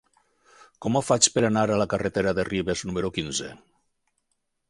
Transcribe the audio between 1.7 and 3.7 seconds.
a la carretera de Ribes número quinze?